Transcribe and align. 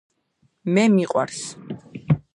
მე 0.73 0.85
მიყვარს 0.95 1.41